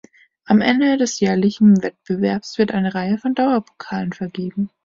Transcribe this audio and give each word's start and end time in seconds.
Am 0.45 0.61
Ende 0.61 0.97
des 0.97 1.19
jährlichen 1.19 1.83
Wettbewerbs 1.83 2.57
wird 2.57 2.71
eine 2.71 2.95
Reihe 2.95 3.19
von 3.19 3.35
Dauerpokalen 3.35 4.13
vergeben. 4.13 4.71